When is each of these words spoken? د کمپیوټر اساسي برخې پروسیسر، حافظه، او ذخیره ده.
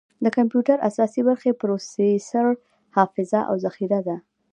د 0.23 0.25
کمپیوټر 0.37 0.77
اساسي 0.89 1.21
برخې 1.29 1.51
پروسیسر، 1.61 2.47
حافظه، 2.95 3.41
او 3.49 3.55
ذخیره 3.65 3.99
ده. 4.07 4.15